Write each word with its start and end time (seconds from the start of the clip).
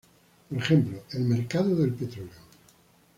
Por 0.49 0.57
ejemplo, 0.57 1.03
el 1.11 1.19
mercado 1.25 1.75
del 1.75 1.93
petróleo. 1.93 2.41